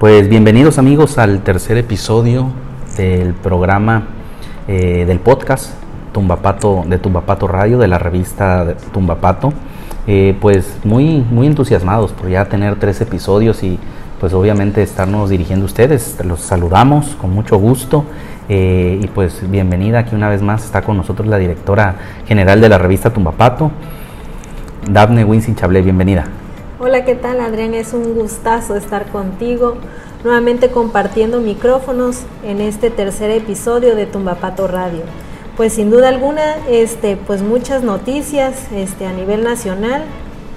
[0.00, 2.50] Pues bienvenidos amigos al tercer episodio
[2.96, 4.04] del programa
[4.66, 5.74] eh, del podcast
[6.14, 9.52] Tumbapato de Tumbapato Radio de la revista Tumbapato.
[10.06, 13.78] Eh, pues muy muy entusiasmados por ya tener tres episodios y
[14.18, 16.16] pues obviamente estarnos dirigiendo a ustedes.
[16.24, 18.06] Los saludamos con mucho gusto
[18.48, 22.70] eh, y pues bienvenida aquí una vez más está con nosotros la directora general de
[22.70, 23.70] la revista Tumbapato,
[24.90, 26.24] Daphne Winsin Chablé, bienvenida.
[26.82, 27.74] Hola, ¿qué tal Adrián?
[27.74, 29.76] Es un gustazo estar contigo,
[30.24, 35.02] nuevamente compartiendo micrófonos en este tercer episodio de Tumbapato Radio.
[35.58, 40.04] Pues sin duda alguna, este, pues muchas noticias este, a nivel nacional,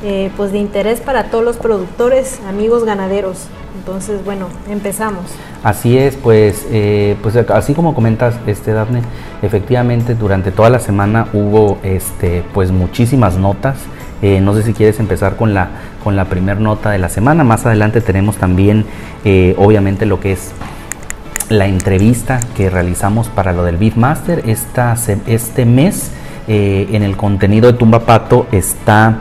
[0.02, 3.48] eh, pues de interés para todos los productores, amigos ganaderos.
[3.78, 5.26] Entonces, bueno, empezamos.
[5.62, 9.02] Así es, pues, eh, pues así como comentas, este Dafne,
[9.42, 13.76] efectivamente durante toda la semana hubo, este, pues muchísimas notas.
[14.24, 15.68] Eh, no sé si quieres empezar con la
[16.02, 17.44] con la primera nota de la semana.
[17.44, 18.86] Más adelante tenemos también,
[19.26, 20.54] eh, obviamente, lo que es
[21.50, 24.44] la entrevista que realizamos para lo del Beatmaster.
[24.48, 24.96] Esta,
[25.28, 26.12] este mes,
[26.48, 29.20] eh, en el contenido de Tumba Pato, está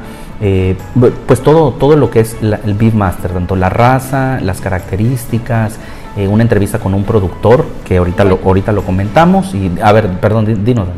[1.29, 5.79] pues todo, todo lo que es el Beatmaster, tanto la raza, las características.
[6.17, 10.65] una entrevista con un productor que ahorita lo ahorita lo comentamos y a ver perdón
[10.65, 10.89] dinos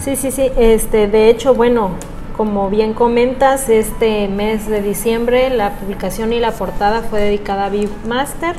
[0.00, 1.90] sí sí sí este de hecho bueno
[2.36, 7.70] como bien comentas, este mes de diciembre la publicación y la portada fue dedicada a
[8.06, 8.56] Master.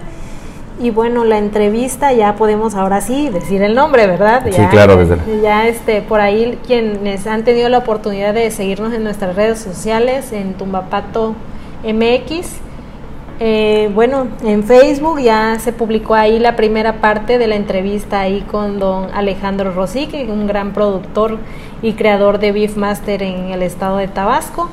[0.79, 4.43] Y bueno, la entrevista ya podemos ahora sí decir el nombre, ¿verdad?
[4.51, 9.03] Sí, claro, desde Ya este, por ahí quienes han tenido la oportunidad de seguirnos en
[9.03, 11.33] nuestras redes sociales, en Tumbapato
[11.83, 12.47] MX,
[13.39, 18.41] eh, bueno, en Facebook ya se publicó ahí la primera parte de la entrevista ahí
[18.49, 21.37] con don Alejandro Rossi, que es un gran productor
[21.81, 24.69] y creador de Beefmaster en el estado de Tabasco.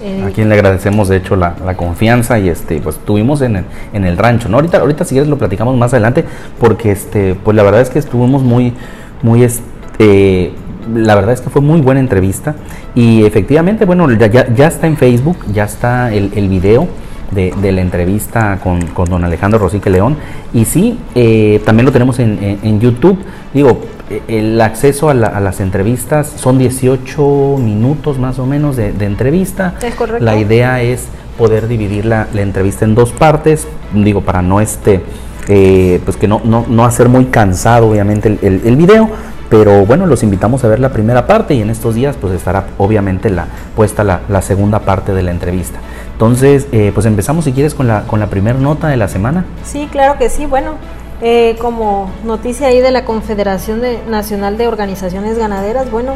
[0.00, 3.64] Eh, a quien le agradecemos de hecho la, confianza y este pues estuvimos en el,
[3.92, 4.58] en el rancho, ¿no?
[4.58, 6.24] Ahorita, ahorita si quieres lo platicamos más adelante
[6.60, 8.74] porque este pues la verdad es que estuvimos muy,
[9.22, 10.52] muy este,
[10.94, 12.54] la verdad es que fue muy buena entrevista
[12.94, 16.86] y efectivamente, bueno, ya, ya, está en Facebook, ya está el, el video
[17.34, 20.16] de, la entrevista con, don Alejandro Rosique León.
[20.52, 23.18] Y sí, eh, también lo tenemos en, YouTube.
[23.52, 23.80] Digo,
[24.10, 29.74] eh, el acceso a, las entrevistas son 18 minutos más o menos de, entrevista.
[30.20, 35.00] La idea es poder dividir la, entrevista en dos partes, digo, para no este,
[35.48, 39.10] eh, pues que no, no, hacer muy cansado obviamente el, el, video,
[39.50, 42.66] pero bueno, los invitamos a ver la primera parte y en estos días pues estará
[42.78, 43.46] obviamente la,
[43.76, 45.78] puesta la, la segunda parte de la entrevista.
[46.14, 49.44] Entonces, eh, pues empezamos si quieres con la, con la primera nota de la semana.
[49.64, 50.46] Sí, claro que sí.
[50.46, 50.74] Bueno,
[51.20, 56.14] eh, como noticia ahí de la Confederación Nacional de Organizaciones Ganaderas, bueno,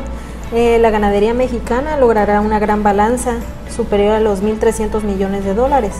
[0.54, 3.34] eh, la ganadería mexicana logrará una gran balanza
[3.74, 5.94] superior a los 1.300 millones de dólares.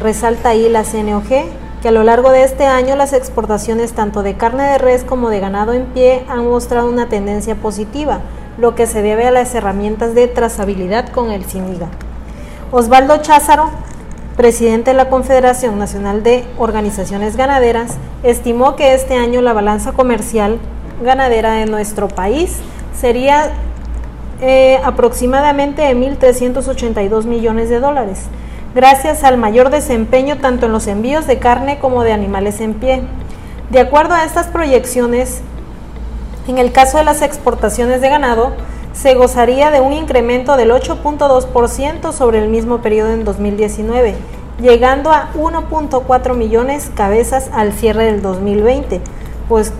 [0.00, 4.38] resalta ahí la CNOG que a lo largo de este año las exportaciones tanto de
[4.38, 8.20] carne de res como de ganado en pie han mostrado una tendencia positiva,
[8.56, 11.88] lo que se debe a las herramientas de trazabilidad con el CINIGA.
[12.72, 13.68] Osvaldo Cházaro,
[14.34, 20.60] presidente de la Confederación Nacional de Organizaciones Ganaderas, estimó que este año la balanza comercial
[21.02, 22.60] ganadera de nuestro país
[22.98, 23.50] sería
[24.40, 28.20] eh, aproximadamente de 1.382 millones de dólares,
[28.74, 33.02] gracias al mayor desempeño tanto en los envíos de carne como de animales en pie.
[33.70, 35.40] De acuerdo a estas proyecciones,
[36.48, 38.52] en el caso de las exportaciones de ganado,
[38.92, 44.14] se gozaría de un incremento del 8.2% sobre el mismo periodo en 2019,
[44.60, 49.00] llegando a 1.4 millones cabezas al cierre del 2020.
[49.48, 49.72] Pues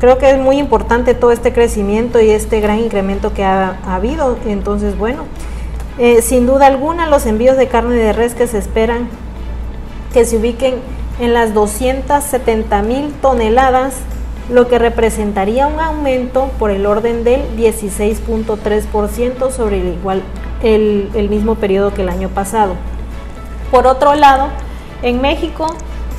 [0.00, 4.36] creo que es muy importante todo este crecimiento y este gran incremento que ha, habido.
[4.46, 5.24] Entonces, bueno,
[5.98, 9.08] eh, sin duda alguna los envíos de carne de res que se esperan
[10.12, 10.76] que se ubiquen
[11.20, 13.94] en las 270 mil toneladas
[14.50, 20.22] lo que representaría un aumento por el orden del 16.3% sobre el, igual,
[20.62, 22.74] el, mismo periodo que el año pasado.
[23.70, 24.48] Por otro lado,
[25.02, 25.66] en México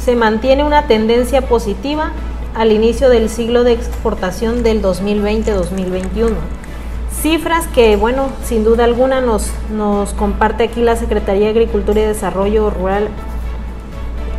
[0.03, 2.11] se mantiene una tendencia positiva
[2.55, 6.33] al inicio del ciclo de exportación del 2020-2021.
[7.21, 12.05] Cifras que, bueno, sin duda alguna nos, nos comparte aquí la Secretaría de Agricultura y
[12.05, 13.07] Desarrollo Rural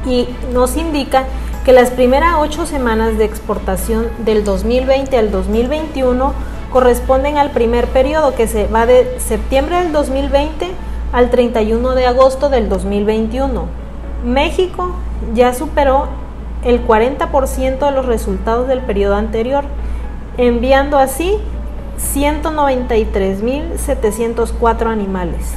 [0.06, 1.24] y nos indica
[1.64, 6.34] que las primeras ocho semanas de exportación del 2020 al 2021
[6.70, 10.72] corresponden al primer periodo que se va de septiembre del 2020
[11.12, 13.66] al 31 de agosto del 2021.
[14.24, 14.90] México
[15.32, 16.08] ya superó
[16.64, 19.64] el 40% de los resultados del periodo anterior,
[20.36, 21.38] enviando así
[21.98, 25.54] 193.704 animales.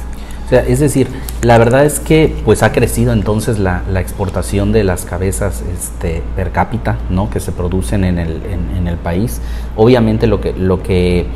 [0.48, 1.08] O sea, es decir,
[1.42, 6.52] la verdad es que pues ha crecido entonces la, exportación de las cabezas este, per
[6.52, 7.28] cápita, ¿no?
[7.28, 8.40] Que se producen en el,
[8.74, 9.42] en, el país.
[9.76, 11.26] Obviamente lo que, lo que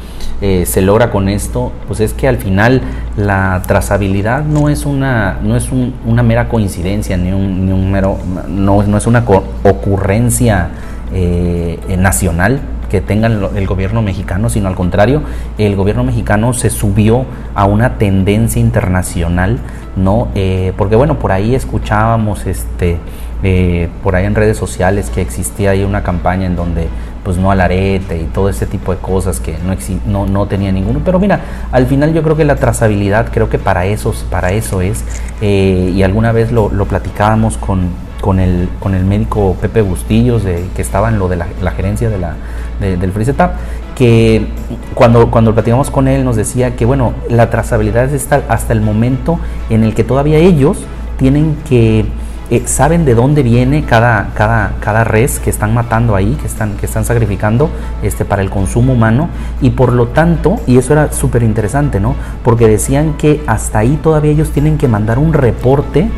[0.40, 2.80] eh, se logra con esto, pues es que al final
[3.18, 5.68] la trazabilidad no es una, no es
[6.06, 8.16] una mera coincidencia, ni un, ni un mero,
[8.48, 9.26] no, no es una
[9.62, 10.70] ocurrencia
[11.12, 12.62] eh, nacional,
[12.92, 15.22] que tengan el gobierno mexicano, sino al contrario,
[15.56, 17.24] el gobierno mexicano se subió
[17.54, 19.60] a una tendencia internacional,
[19.96, 20.28] ¿no?
[20.34, 22.98] Eh, porque bueno, por ahí escuchábamos, este,
[23.42, 26.88] eh, por ahí en redes sociales que existía ahí una campaña en donde
[27.24, 29.74] pues no al arete y todo ese tipo de cosas que no,
[30.04, 31.00] no, no tenía ninguno.
[31.02, 31.40] Pero mira,
[31.72, 35.02] al final yo creo que la trazabilidad, creo que para eso, para eso es,
[35.40, 37.88] eh, y alguna vez lo, lo platicábamos con,
[38.22, 42.08] con el, con el médico Pepe Bustillos, de, que estaba en lo de la, gerencia
[42.08, 42.36] de la,
[42.80, 43.54] del FreeZetap,
[43.94, 44.46] que
[44.94, 49.38] cuando, cuando platicamos con él nos decía que bueno, la trazabilidad es hasta el momento
[49.70, 50.78] en el que todavía ellos
[51.18, 52.06] tienen que
[52.52, 56.76] eh, saben de dónde viene cada, cada, cada res que están matando ahí, que están,
[56.76, 57.70] que están sacrificando
[58.02, 59.30] este, para el consumo humano
[59.62, 62.14] y por lo tanto, y eso era súper interesante, ¿no?
[62.44, 66.10] Porque decían que hasta ahí todavía ellos tienen que mandar un reporte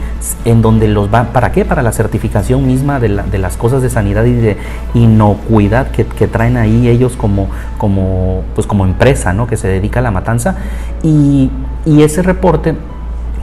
[0.44, 1.64] en donde los va, ¿para qué?
[1.64, 4.56] Para la certificación misma de, de las cosas de sanidad y de
[4.94, 7.46] inocuidad que, que, traen ahí ellos como,
[7.78, 9.46] como, pues como empresa, ¿no?
[9.46, 10.56] Que se dedica a la matanza
[11.04, 11.48] y,
[11.86, 12.74] y ese reporte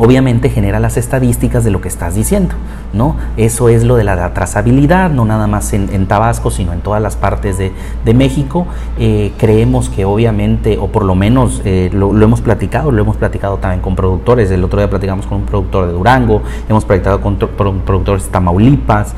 [0.02, 2.56] obviamente genera las estadísticas de lo que estás diciendo,
[2.92, 3.18] ¿no?
[3.38, 7.16] Eso es lo de la trazabilidad, no nada más en, Tabasco, sino en todas las
[7.16, 7.72] partes de,
[8.16, 8.66] México.
[8.98, 13.58] Eh, creemos que obviamente, o por lo menos eh, lo, hemos platicado, lo hemos platicado
[13.58, 17.36] también con productores, el otro día platicamos con un productor de Durango, hemos platicado con
[17.38, 19.14] productores de Tamaulipas.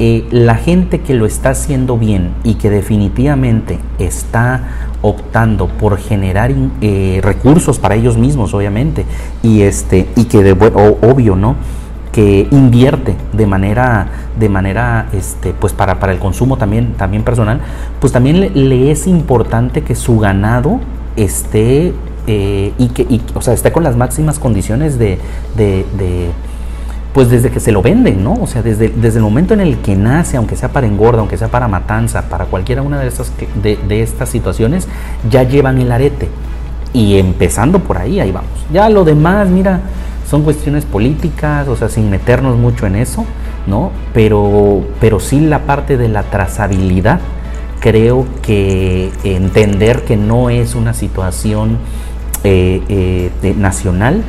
[0.00, 6.52] Eh, la gente que lo está haciendo bien y que definitivamente está optando por generar
[6.80, 9.04] eh, recursos para ellos mismos, obviamente,
[9.42, 11.56] y este y que de obvio, ¿no?
[12.12, 14.06] que invierte de manera
[14.38, 17.60] de manera este pues para, para el consumo también también personal
[18.00, 20.80] pues también le, es importante que su ganado
[21.16, 21.92] esté
[22.26, 25.18] eh, y que o sea esté con las máximas condiciones de
[27.18, 28.34] pues desde que se lo venden, ¿no?
[28.34, 31.36] O sea, desde, desde el momento en el que nace, aunque sea para engorda, aunque
[31.36, 34.86] sea para matanza, para cualquiera una de estas, de, de estas situaciones,
[35.28, 36.28] ya llevan el arete.
[36.92, 38.52] Y empezando por ahí, ahí vamos.
[38.72, 39.80] Ya lo demás, mira,
[40.30, 43.24] son cuestiones políticas, o sea, sin meternos mucho en eso,
[43.66, 43.90] ¿no?
[44.14, 47.18] Pero, pero sí la parte de la trazabilidad,
[47.80, 51.78] creo que entender que no es una situación
[52.44, 54.22] eh, eh, nacional,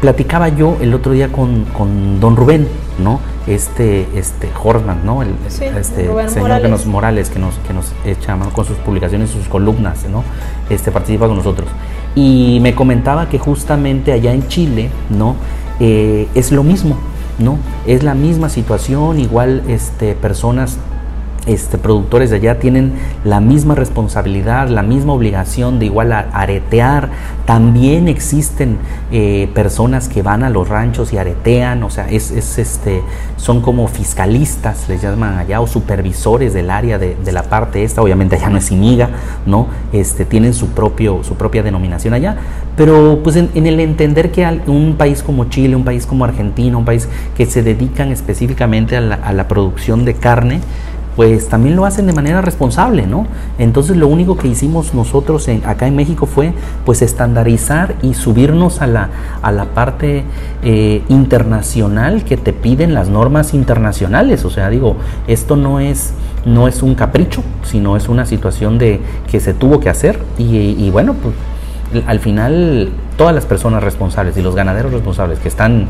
[0.00, 2.66] platicaba yo el otro día con, con don Rubén,
[3.02, 3.20] ¿no?
[3.46, 5.22] Este, este Horstman, ¿no?
[5.22, 6.62] El, este señor Morales.
[6.62, 10.24] que nos Morales, que nos, que nos echa mano con sus publicaciones, sus columnas, ¿no?
[10.70, 11.68] Este participa con nosotros.
[12.14, 15.36] Y me comentaba que justamente allá en Chile, ¿no?
[15.80, 16.96] Eh, es lo mismo,
[17.38, 17.58] ¿no?
[17.86, 20.78] Es la misma situación, igual este, personas
[21.46, 22.92] este, productores de allá tienen
[23.24, 27.08] la misma responsabilidad, la misma obligación de igual aretear.
[27.46, 28.76] También existen
[29.10, 33.02] eh, personas que van a los ranchos y aretean, o sea, es, este,
[33.36, 38.02] son como fiscalistas, les llaman allá, o supervisores del área de, la parte esta.
[38.02, 39.08] Obviamente allá no es INIGA,
[39.46, 39.68] ¿no?
[39.92, 42.36] Este, tienen su, propio, su propia denominación allá.
[42.76, 46.84] Pero pues en, el entender que un país como Chile, un país como Argentina, un
[46.84, 50.60] país que se dedican específicamente a la, a la producción de carne,
[51.16, 53.26] pues también lo hacen de manera responsable, ¿no?
[53.58, 56.52] Entonces lo único que hicimos nosotros en, acá en México fue
[56.84, 59.10] pues estandarizar y subirnos a la,
[59.42, 60.24] a la parte
[60.62, 64.44] eh, internacional que te piden las normas internacionales.
[64.44, 66.12] O sea, digo, esto no es,
[66.44, 69.00] no es un capricho, sino es una situación de
[69.30, 71.34] que se tuvo que hacer y, y bueno, pues
[72.06, 75.86] al final todas las personas responsables y los ganaderos responsables que están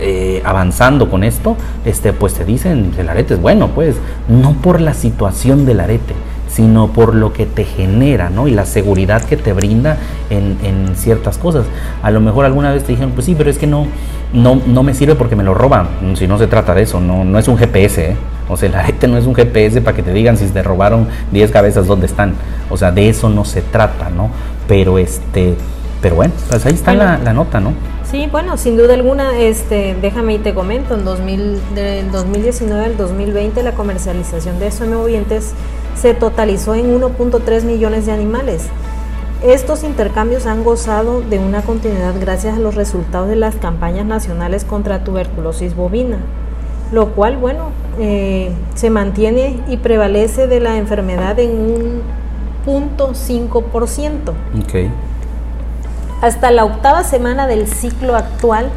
[0.00, 3.96] eh, avanzando con esto, este, pues te dicen, el arete es bueno, pues,
[4.28, 6.14] no por la situación del arete,
[6.48, 8.46] sino por lo que te genera, ¿no?
[8.48, 9.96] Y la seguridad que te brinda
[10.30, 11.64] en, ciertas cosas.
[12.02, 13.86] A lo mejor alguna vez te dijeron, pues sí, pero es que no,
[14.32, 15.88] no, no me sirve porque me lo roban.
[16.14, 18.16] Si no se trata de eso, no, no es un GPS, ¿eh?
[18.48, 21.08] O sea, el arete no es un GPS para que te digan si te robaron
[21.32, 22.34] 10 cabezas dónde están.
[22.70, 24.30] O sea, de eso no se trata, ¿no?
[24.68, 25.54] Pero este,
[26.02, 27.72] pero bueno, pues ahí está la, la nota, ¿no?
[28.12, 32.96] Sí, bueno, sin duda alguna, este, déjame y te comento, en 2000, del 2019 al
[32.98, 35.54] 2020 la comercialización de movientes
[35.96, 38.66] se totalizó en 1.3 millones de animales.
[39.42, 44.66] Estos intercambios han gozado de una continuidad gracias a los resultados de las campañas nacionales
[44.66, 46.18] contra tuberculosis bovina,
[46.92, 52.02] lo cual, bueno, eh, se mantiene y prevalece de la enfermedad en un
[52.66, 54.34] punto 5%.
[54.64, 54.90] Okay.
[56.22, 58.70] Hasta la octava semana del ciclo actual,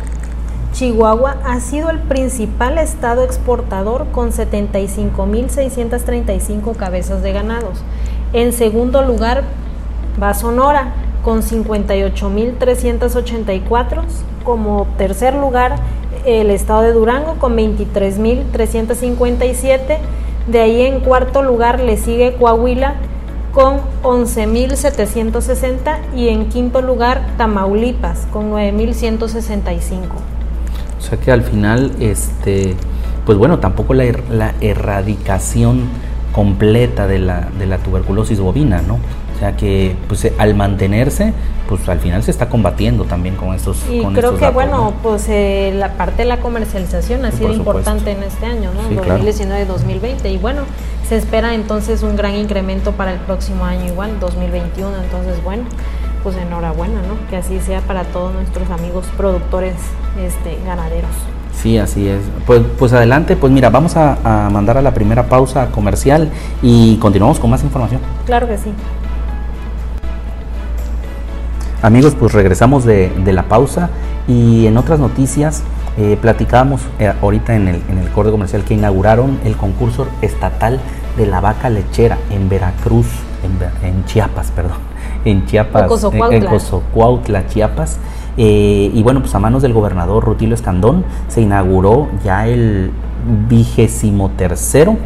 [0.73, 7.83] Chihuahua ha sido el principal estado exportador con 75.635 cabezas de ganados.
[8.33, 9.43] En segundo lugar
[10.19, 14.01] va Sonora con 58.384.
[14.43, 15.75] Como tercer lugar
[16.25, 19.99] el estado de Durango con 23.357.
[20.47, 22.95] De ahí en cuarto lugar le sigue Coahuila
[23.55, 30.01] con 11.760 y en quinto lugar Tamaulipas con 9.165.
[31.00, 32.75] O sea que al final, este,
[33.25, 35.83] pues bueno, tampoco la, er, la erradicación
[36.33, 38.95] completa de la, de la tuberculosis bovina, ¿no?
[38.95, 41.33] O sea que pues, al mantenerse,
[41.69, 43.77] pues al final se está combatiendo también con estos.
[43.89, 48.24] Y creo que bueno, pues eh, la parte de la comercialización ha sido importante en
[48.24, 48.89] este año, ¿no?
[48.89, 50.63] Sí, 2019-2020 y bueno,
[51.07, 54.89] se espera entonces un gran incremento para el próximo año igual, 2021.
[55.03, 55.63] Entonces bueno,
[56.24, 57.29] pues enhorabuena, ¿no?
[57.29, 59.75] Que así sea para todos nuestros amigos productores,
[60.19, 61.12] este, ganaderos.
[61.53, 62.21] Sí, así es.
[62.45, 66.29] Pues, pues adelante, pues mira, vamos a, a mandar a la primera pausa comercial
[66.62, 68.01] y continuamos con más información.
[68.25, 68.71] Claro que sí.
[71.85, 73.91] Amigos, pues regresamos de, la pausa
[74.27, 75.62] y en otras noticias
[75.97, 80.79] eh, platicábamos eh, ahorita en el, en el corte comercial que inauguraron el concurso estatal
[81.17, 83.07] de la vaca lechera en Veracruz,
[83.83, 84.77] en, Chiapas, perdón,
[85.25, 85.83] en Chiapas,
[86.31, 87.99] en, Cozocuautla, Chiapas.
[88.37, 92.91] Eh, y bueno, pues a manos del gobernador Rutilio Escandón se inauguró ya el
[93.47, 94.97] vigésimo tercero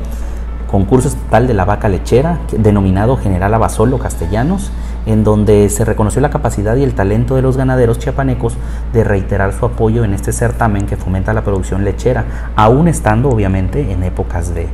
[0.70, 4.72] concurso estatal de la vaca lechera, denominado General Abasolo Castellanos,
[5.10, 8.56] en donde se reconoció la capacidad y el talento de los ganaderos chiapanecos
[8.94, 13.92] de reiterar su apoyo en este certamen que fomenta la producción lechera, aún estando obviamente
[13.92, 14.68] en épocas de,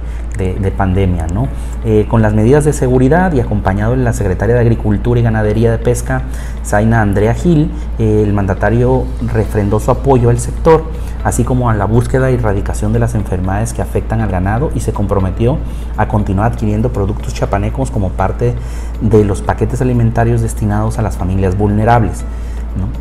[0.75, 1.27] pandemia.
[1.27, 1.47] ¿no?
[1.83, 5.71] Eh, con las medidas de seguridad y acompañado de la secretaria de Agricultura y Ganadería
[5.71, 6.23] de Pesca,
[6.65, 10.83] Zaina Andrea Gil, eh, el mandatario refrendó su apoyo al sector
[11.25, 14.79] así como a la búsqueda y erradicación de las enfermedades que afectan al ganado y
[14.79, 15.57] se comprometió
[15.97, 18.53] a continuar adquiriendo productos chapanecos como parte
[19.01, 22.23] de los paquetes alimentarios destinados a las familias vulnerables.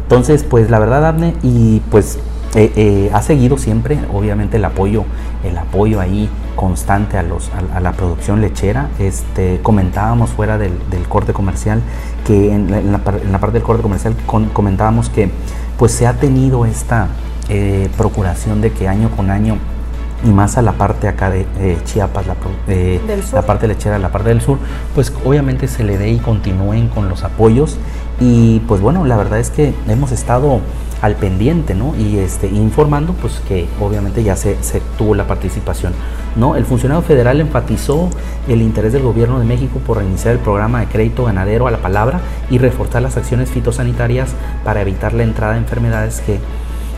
[0.04, 2.18] Entonces, pues la verdad, Abne, y pues
[2.54, 5.04] eh, eh, ha seguido siempre, obviamente, el apoyo,
[5.42, 8.88] el apoyo ahí constante a, los, a, la producción lechera.
[8.98, 10.72] Este, comentábamos fuera del,
[11.08, 11.80] corte comercial
[12.26, 14.14] que en la, parte del corte comercial
[14.52, 15.30] comentábamos que
[15.78, 17.08] pues se ha tenido esta,
[17.50, 19.58] eh, procuración de que año con año
[20.24, 21.44] y más a la parte acá de
[21.84, 22.36] Chiapas, la,
[22.68, 22.98] eh,
[23.34, 24.56] la, parte lechera, la parte del sur,
[24.94, 27.76] pues obviamente se le dé y continúen con los apoyos
[28.18, 30.60] y pues bueno, la verdad es que hemos estado
[31.04, 31.94] al pendiente, ¿no?
[31.96, 35.92] Y este, informando, pues que obviamente ya se, se, tuvo la participación,
[36.34, 36.56] ¿no?
[36.56, 38.08] El funcionario federal enfatizó
[38.48, 41.82] el interés del gobierno de México por reiniciar el programa de crédito ganadero a la
[41.82, 44.30] palabra y reforzar las acciones fitosanitarias
[44.64, 46.38] para evitar la entrada de enfermedades que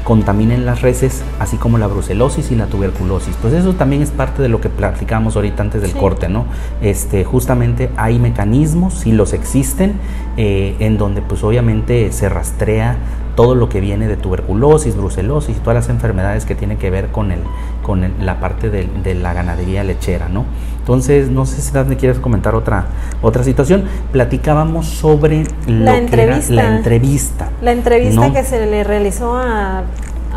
[0.06, 3.34] contaminen las reses, así como la brucelosis y la tuberculosis.
[3.42, 6.46] Pues eso también es parte de lo que platicamos ahorita antes del corte, ¿no?
[6.80, 9.94] Este, justamente hay mecanismos, si los existen,
[10.36, 12.98] eh, en donde pues obviamente se rastrea
[13.36, 17.08] todo lo que viene de tuberculosis, brucelosis y todas las enfermedades que tienen que ver
[17.08, 17.40] con, el,
[17.82, 20.44] con la parte de, la ganadería lechera, ¿no?
[20.78, 22.86] Entonces, no sé si me quieres comentar otra,
[23.22, 23.84] otra situación.
[24.12, 26.52] Platicábamos sobre la entrevista.
[26.54, 27.50] la entrevista.
[27.60, 29.84] La entrevista que se le realizó a,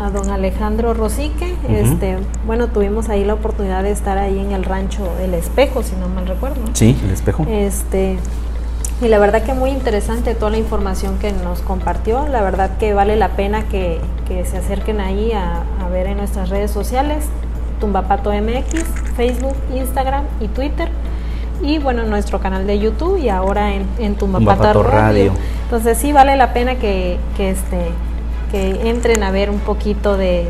[0.00, 1.54] a don Alejandro Rosique.
[1.68, 2.16] este,
[2.46, 6.08] bueno, tuvimos ahí la oportunidad de estar ahí en el rancho El Espejo, si no
[6.08, 6.60] mal recuerdo.
[6.72, 7.46] Sí, El Espejo.
[7.48, 8.18] Este,
[9.02, 12.28] y la verdad que muy interesante toda la información que nos compartió.
[12.28, 16.70] La verdad que vale la pena que, se acerquen ahí a, ver en nuestras redes
[16.70, 17.24] sociales,
[17.80, 18.84] Tumbapato MX,
[19.16, 20.88] Facebook, Instagram y Twitter.
[21.62, 25.32] Y bueno, nuestro canal de YouTube y ahora en, en Tumbapato, Radio.
[25.64, 27.90] Entonces sí vale la pena que, este,
[28.52, 30.48] que entren a ver un poquito de,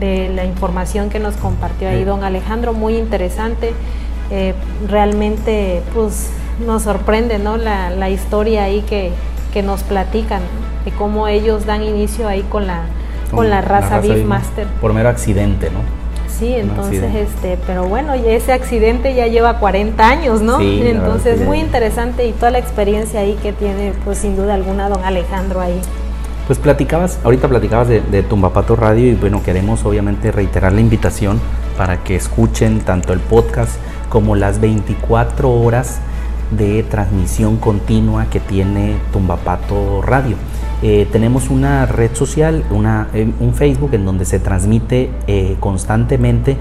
[0.00, 3.74] la información que nos compartió ahí don Alejandro, muy interesante.
[4.30, 4.54] Eh,
[4.88, 6.30] realmente, pues
[6.66, 7.56] nos sorprende ¿no?
[7.56, 9.12] la, la historia ahí que,
[9.52, 10.40] que, nos platican,
[10.84, 12.82] de cómo ellos dan inicio ahí con la,
[13.30, 14.66] con, la raza, Beef Master.
[14.80, 15.80] Por mero accidente, ¿no?
[16.38, 20.60] Sí, entonces, este, pero bueno, ese accidente ya lleva 40 años, ¿no?
[20.60, 25.04] entonces, muy interesante y toda la experiencia ahí que tiene, pues sin duda alguna, don
[25.04, 25.78] Alejandro ahí.
[26.46, 31.40] Pues platicabas, ahorita platicabas de, de Tumbapato Radio y bueno, queremos obviamente reiterar la invitación
[31.76, 33.76] para que escuchen tanto el podcast
[34.08, 36.00] como las 24 horas
[36.56, 40.36] de transmisión continua que tiene Tumbapato Radio.
[40.84, 46.56] Eh, tenemos una red social, una, eh, un Facebook en donde se transmite eh, constantemente,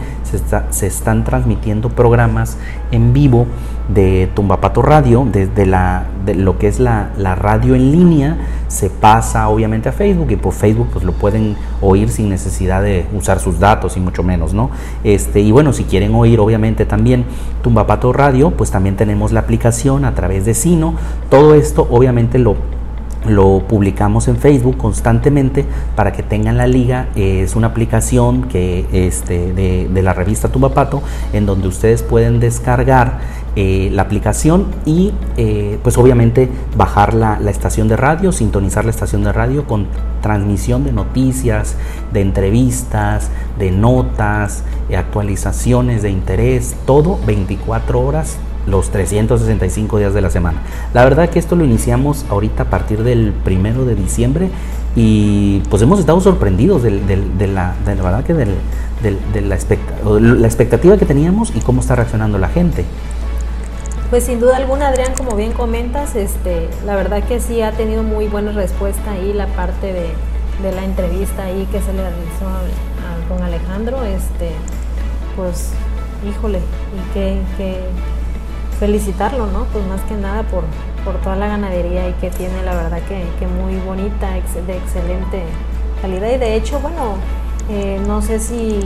[0.70, 2.58] se, están transmitiendo programas
[2.92, 3.48] en vivo
[3.92, 8.38] de Tumbapato Radio, desde la, de lo que es la, radio en línea,
[8.72, 13.06] se pasa obviamente a Facebook y por Facebook pues lo pueden oír sin necesidad de
[13.13, 14.72] usar sus datos y mucho menos, ¿no?
[15.04, 17.25] Este, y bueno, si quieren oír obviamente también
[17.62, 20.96] Tumbapato Radio, pues también tenemos la aplicación a través de Sino.
[21.30, 22.56] Todo esto obviamente lo
[23.25, 27.10] lo publicamos en Facebook constantemente para que tengan la liga.
[27.16, 33.20] Es una aplicación que, este, de, la revista Tumbapato en donde ustedes pueden descargar
[33.58, 39.25] eh, la aplicación y eh, pues obviamente bajar la, estación de radio, sintonizar la estación
[39.25, 39.88] de radio con
[40.22, 41.75] transmisión de noticias,
[42.13, 43.29] de entrevistas,
[43.60, 50.62] de notas, eh, actualizaciones de interés, todo 24 horas los 365 días de la semana.
[50.93, 54.50] La verdad que esto lo iniciamos ahorita a partir del primero de diciembre
[54.96, 56.91] y pues hemos estado sorprendidos de,
[57.48, 59.58] la, verdad que de la,
[60.22, 62.86] la expectativa que teníamos y cómo está reaccionando la gente.
[64.12, 68.03] Pues sin duda alguna, Adrián, como bien comentas, este, la verdad que sí ha tenido
[68.03, 70.12] muy buena respuesta ahí la parte de,
[70.70, 72.46] la entrevista ahí que se le realizó
[73.30, 74.51] con Alejandro, este,
[75.38, 75.72] pues,
[76.30, 77.80] híjole, y qué,
[78.82, 79.63] felicitarlo, ¿no?
[79.72, 80.65] Pues más que nada por,
[81.06, 85.41] por toda la ganadería y que tiene la verdad que, que muy bonita, de excelente
[86.01, 87.15] calidad y de hecho, bueno,
[87.70, 88.77] eh, no sé si,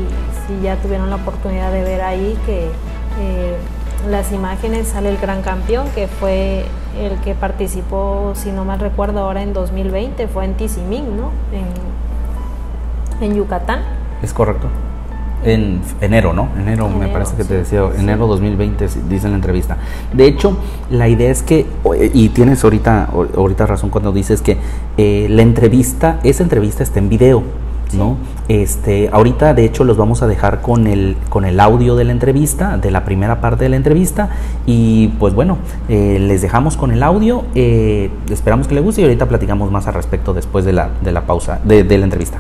[0.46, 2.66] si, ya tuvieron la oportunidad de ver ahí que
[3.20, 3.58] eh,
[4.10, 6.66] las imágenes sale el gran campeón que fue
[7.00, 11.32] el que participó, si no mal recuerdo, ahora en 2020, fue en Tizimín, ¿no?
[11.52, 13.82] En, en Yucatán.
[14.22, 14.68] Es correcto.
[15.44, 16.50] En enero, ¿no?
[16.58, 19.78] Enero, me parece que te decía, enero 2020, dice en la entrevista.
[20.12, 20.58] De hecho,
[20.90, 21.68] la idea es que,
[22.14, 24.58] y tienes ahorita, ahorita razón cuando dices que
[24.98, 27.44] eh, la entrevista, esa entrevista está en video,
[27.96, 28.18] ¿no?
[28.48, 32.12] Este, ahorita de hecho los vamos a dejar con el, con el audio de la
[32.12, 34.30] entrevista, de la primera parte de la entrevista
[34.66, 35.58] y pues bueno,
[35.90, 39.88] eh, les dejamos con el audio, eh, esperamos que les guste y ahorita platicamos más
[39.88, 42.40] al respecto después de la, de la pausa, de la entrevista.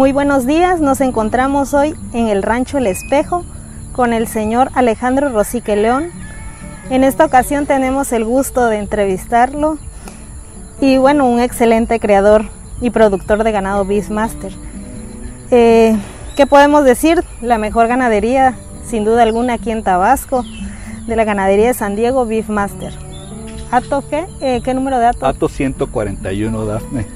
[0.00, 3.44] Muy buenos días, nos encontramos hoy en el rancho El Espejo
[3.92, 6.06] con el señor Alejandro Rosique León.
[6.88, 9.76] En esta ocasión tenemos el gusto de entrevistarlo
[10.80, 12.46] y bueno, un excelente creador
[12.80, 14.52] y productor de ganado Beastmaster.
[15.50, 15.96] Eh,
[16.36, 17.22] ¿Qué podemos decir?
[17.42, 18.54] La mejor ganadería,
[18.86, 20.44] sin duda alguna, aquí en Tabasco,
[21.06, 22.92] de la ganadería de San Diego Beefmaster.
[23.70, 24.26] ¿Ato qué?
[24.40, 25.26] Eh, ¿Qué número de Ato?
[25.26, 27.06] Ato 141, Dafne.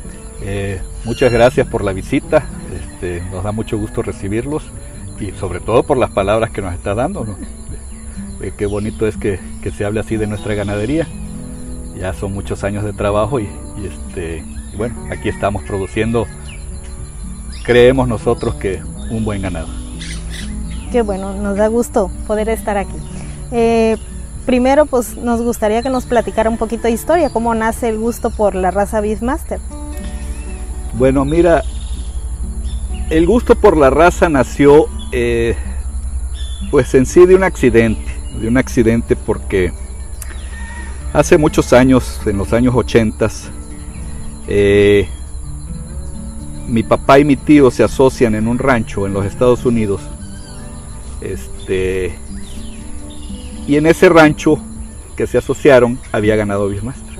[0.42, 2.44] Eh, muchas gracias por la visita.
[2.74, 4.64] Este, nos da mucho gusto recibirlos
[5.18, 7.26] y sobre todo por las palabras que nos está dando.
[8.40, 9.38] Eh, qué bonito es que,
[9.76, 11.06] se hable así de nuestra ganadería.
[11.98, 13.48] Ya son muchos años de trabajo y,
[13.84, 14.44] este,
[14.76, 16.26] bueno, aquí estamos produciendo,
[17.64, 19.68] creemos nosotros que un buen ganado.
[20.90, 22.96] Qué bueno, nos da gusto poder estar aquí.
[23.52, 23.96] Eh,
[24.46, 28.30] primero, pues nos gustaría que nos platicara un poquito de historia, cómo nace el gusto
[28.30, 29.60] por la raza Beefmaster.
[30.94, 31.62] Bueno, mira,
[33.10, 35.56] el gusto por la raza nació eh,
[36.70, 38.04] pues en sí de un accidente,
[38.40, 39.72] de un accidente porque
[41.14, 43.30] hace muchos años, en los años 80,
[44.48, 45.08] eh,
[46.68, 50.02] mi papá y mi tío se asocian en un rancho en los Estados Unidos.
[51.20, 52.18] Este,
[53.66, 54.58] y en ese rancho
[55.16, 57.14] que se asociaron había ganado Bismaster.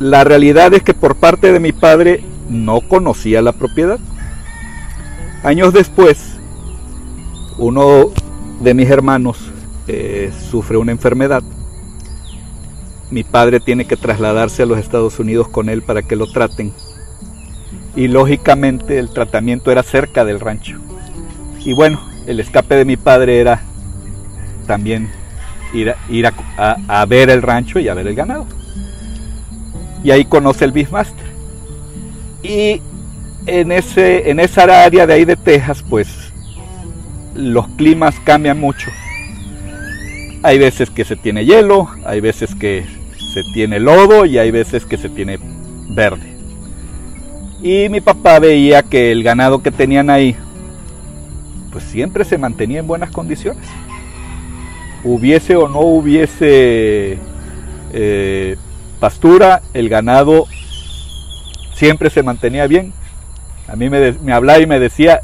[0.00, 4.00] La realidad es que por parte de mi padre no conocía la propiedad.
[5.44, 6.38] Años después,
[7.56, 8.10] uno
[8.60, 9.49] de mis hermanos
[9.92, 11.42] eh, sufre una enfermedad.
[13.10, 16.72] Mi padre tiene que trasladarse a los Estados Unidos con él para que lo traten.
[17.96, 20.78] Y lógicamente el tratamiento era cerca del rancho.
[21.64, 23.62] Y bueno, el escape de mi padre era
[24.66, 25.10] también
[25.74, 28.46] ir, a, ir a, ver el rancho y a ver el ganado.
[30.04, 31.26] Y ahí conoce el Beefmaster.
[32.44, 32.80] Y
[33.46, 36.08] en, ese, en esa área de ahí de Texas, pues
[37.34, 38.90] los climas cambian mucho.
[40.42, 42.84] Hay veces que se tiene hielo, hay veces que
[43.34, 45.38] se tiene lodo y hay veces que se tiene
[45.90, 46.30] verde.
[47.62, 50.34] Y mi papá veía que el ganado que tenían ahí,
[51.70, 53.66] pues siempre se mantenía en buenas condiciones.
[55.04, 57.18] Hubiese o no hubiese
[57.92, 58.56] eh,
[58.98, 60.46] pastura, el ganado
[61.74, 62.92] siempre se mantenía bien.
[63.66, 65.20] A mí me, hablaba y me decía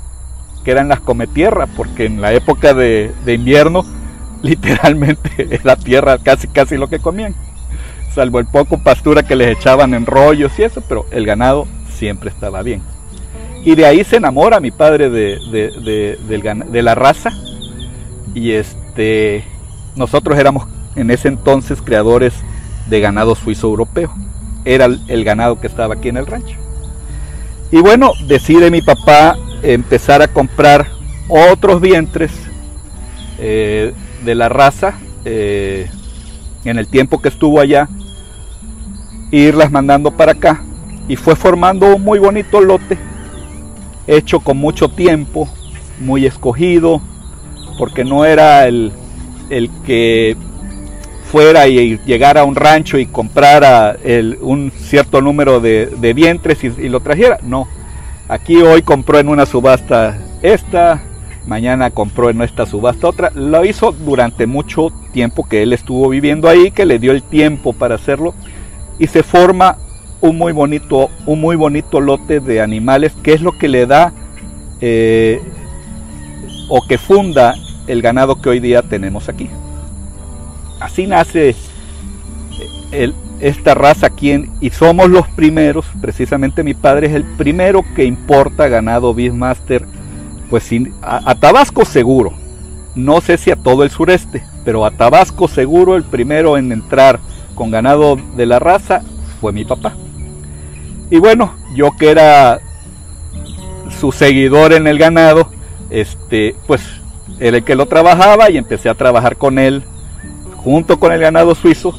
[0.64, 3.84] que eran las cometierras, porque en la época de, invierno
[4.42, 7.34] literalmente era tierra casi casi lo que comían,
[8.14, 12.30] salvo el poco pastura que les echaban en rollos y eso, pero el ganado siempre
[12.30, 12.82] estaba bien.
[13.64, 17.32] Y de ahí se enamora mi padre de, de, la raza
[18.32, 19.44] y este
[19.96, 22.32] nosotros éramos en ese entonces creadores
[22.88, 24.14] de ganado suizo europeo.
[24.64, 26.56] Era el ganado que estaba aquí en el rancho.
[27.72, 30.86] Y bueno, decide mi papá empezar a comprar
[31.28, 32.30] otros vientres
[33.38, 33.92] eh,
[34.24, 35.90] de la raza eh,
[36.64, 37.88] en el tiempo que estuvo allá,
[39.30, 40.62] irlas mandando para acá.
[41.08, 42.98] Y fue formando un muy bonito lote,
[44.06, 45.48] hecho con mucho tiempo,
[46.00, 47.00] muy escogido,
[47.78, 48.92] porque no era el,
[49.50, 50.36] el que
[51.30, 53.96] fuera y llegara a un rancho y comprara
[54.40, 57.38] un cierto número de, vientres y, y, lo trajera.
[57.42, 57.68] No,
[58.28, 61.02] aquí hoy compró en una subasta esta,
[61.46, 63.30] mañana compró en esta subasta otra.
[63.34, 67.72] Lo hizo durante mucho tiempo que él estuvo viviendo ahí, que le dio el tiempo
[67.72, 68.34] para hacerlo
[68.98, 69.78] y se forma
[70.20, 74.12] un muy bonito, un muy bonito lote de animales que es lo que le da
[74.80, 75.40] eh,
[76.68, 77.54] o que funda
[77.86, 79.48] el ganado que hoy día tenemos aquí.
[80.80, 81.54] Así nace
[82.92, 88.04] eh, esta raza aquí y somos los primeros, precisamente mi padre es el primero que
[88.04, 89.86] importa ganado Beefmaster,
[90.48, 90.70] pues
[91.02, 92.32] a, a, Tabasco seguro,
[92.94, 97.20] no sé si a todo el sureste, pero a Tabasco seguro el primero en entrar
[97.54, 99.02] con ganado de la raza
[99.40, 99.94] fue mi papá.
[101.10, 102.60] Y bueno, yo que era
[104.00, 105.50] su seguidor en el ganado,
[105.90, 106.82] este, pues
[107.38, 109.84] era el que lo trabajaba y empecé a trabajar con él
[110.56, 111.94] junto con el ganado suizo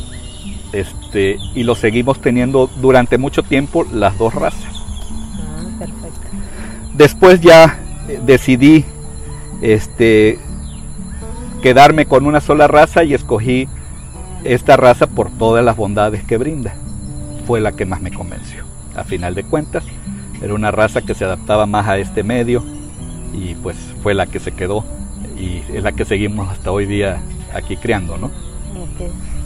[0.74, 4.74] este, y lo seguimos teniendo durante mucho tiempo las dos razas.
[5.80, 5.86] Ah,
[6.94, 7.80] Después ya
[8.26, 8.86] decidí
[9.62, 10.40] este,
[11.62, 13.68] quedarme con una sola raza y escogí
[14.44, 16.74] esta raza por todas las bondades que brinda.
[17.46, 18.64] Fue la que más me convenció.
[18.96, 19.84] A final de cuentas,
[20.42, 22.64] era una raza que se adaptaba más a este medio
[23.34, 24.84] y pues fue la que se quedó
[25.38, 27.20] y es la que seguimos hasta hoy día
[27.54, 28.32] aquí criando, ¿no?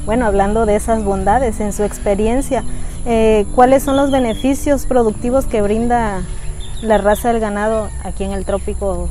[0.06, 2.64] Bueno, hablando de esas bondades, en su experiencia,
[3.06, 6.22] eh, ¿cuáles son los beneficios productivos que brinda
[6.82, 9.10] la raza del ganado aquí en el trópico?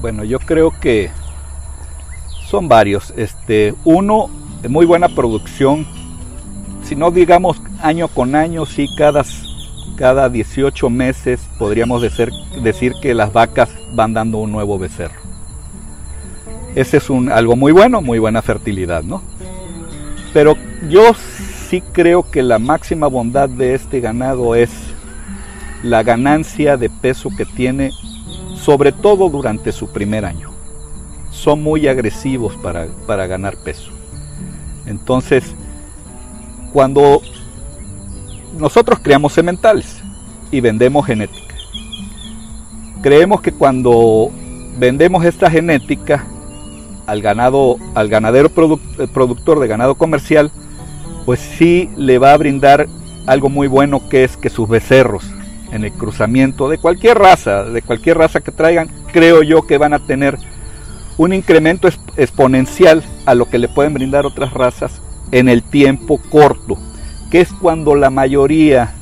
[0.00, 1.10] Bueno, yo creo que
[2.48, 3.12] son varios.
[3.16, 4.28] Este, uno,
[4.68, 5.86] muy buena producción.
[6.84, 9.24] Si no digamos año con año, sí cada,
[9.96, 12.30] cada 18 meses podríamos decir,
[12.62, 15.20] decir que las vacas van dando un nuevo becerro.
[16.74, 19.22] Ese es un, algo muy bueno, muy buena fertilidad, ¿no?
[20.32, 20.56] Pero
[20.88, 21.12] yo
[21.68, 24.70] sí creo que la máxima bondad de este ganado es
[25.82, 27.92] la ganancia de peso que tiene,
[28.56, 30.50] sobre todo durante su primer año.
[31.30, 33.90] Son muy agresivos para, para ganar peso.
[34.86, 35.44] Entonces,
[36.72, 37.22] cuando
[38.58, 40.02] nosotros creamos sementales
[40.50, 41.54] y vendemos genética,
[43.02, 44.30] creemos que cuando
[44.78, 46.26] vendemos esta genética,
[47.06, 48.50] al ganado, al ganadero
[48.98, 50.50] eh, productor de ganado comercial,
[51.24, 52.86] pues sí le va a brindar
[53.26, 55.24] algo muy bueno que es que sus becerros
[55.72, 59.94] en el cruzamiento de cualquier raza, de cualquier raza que traigan, creo yo que van
[59.94, 60.38] a tener
[61.16, 65.02] un incremento exponencial a lo que le pueden brindar otras razas
[65.32, 66.78] en el tiempo corto,
[67.30, 68.94] que es cuando la mayoría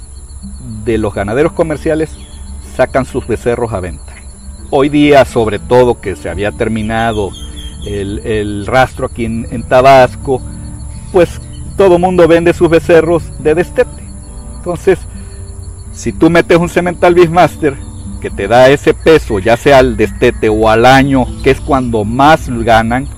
[0.85, 2.17] de los ganaderos comerciales
[2.75, 4.15] sacan sus becerros a venta.
[4.71, 7.31] Hoy día, sobre todo que se había terminado
[7.87, 10.43] el, rastro aquí en, Tabasco,
[11.13, 11.41] pues
[11.77, 14.03] todo mundo vende sus becerros de destete.
[14.57, 14.99] Entonces,
[15.97, 17.75] si tú metes un cemental Beefmaster
[18.21, 22.05] que te da ese peso, ya sea al destete o al año, que es cuando
[22.05, 23.09] más ganan,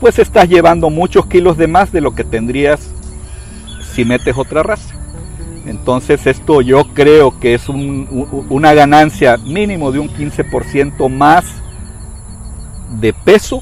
[0.00, 2.90] pues estás llevando muchos kilos de más de lo que tendrías
[3.94, 4.94] si metes otra raza.
[5.66, 11.44] Entonces esto yo creo que es una ganancia mínimo de un 15% más
[13.00, 13.60] de peso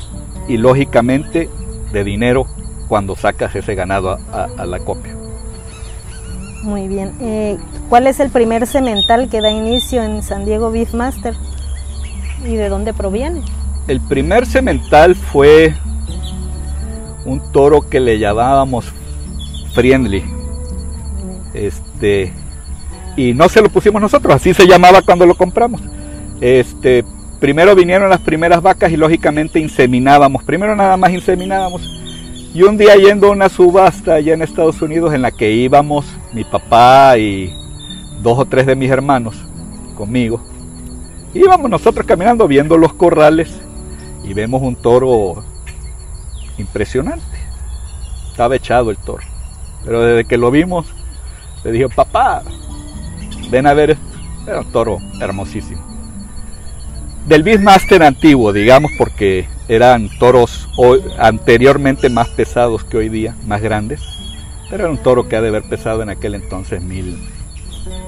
[0.48, 1.48] y lógicamente
[1.92, 2.46] de dinero
[2.88, 5.13] cuando sacas ese ganado a, la copia.
[6.64, 7.12] Muy bien.
[7.20, 7.58] Eh,
[7.90, 11.34] ¿Cuál es el primer cemental que da inicio en San Diego Beefmaster?
[12.42, 13.42] ¿Y de dónde proviene?
[13.86, 15.74] El primer cemental fue
[17.26, 18.86] un toro que le llamábamos
[19.74, 20.24] Friendly.
[21.52, 22.32] Este,
[23.14, 25.82] y no se lo pusimos nosotros, así se llamaba cuando lo compramos.
[26.40, 27.04] Este,
[27.40, 30.42] primero vinieron las primeras vacas y lógicamente inseminábamos.
[30.44, 32.03] Primero nada más inseminábamos.
[32.54, 36.06] Y un día yendo a una subasta allá en Estados Unidos en la que íbamos
[36.32, 37.52] mi papá y
[38.22, 39.34] dos o tres de mis hermanos
[39.96, 40.40] conmigo,
[41.34, 43.60] íbamos nosotros caminando viendo los corrales
[44.22, 45.42] y vemos un toro
[46.56, 47.24] impresionante.
[48.30, 49.24] Estaba echado el toro.
[49.84, 50.86] Pero desde que lo vimos,
[51.64, 52.44] le dije, papá,
[53.50, 53.96] ven a ver,
[54.46, 55.93] era un toro hermosísimo.
[57.26, 60.68] Del Beastmaster antiguo, digamos, porque eran toros
[61.18, 64.02] anteriormente más pesados que hoy día, más grandes.
[64.70, 67.16] Pero era un toro que ha de haber pesado en aquel entonces mil,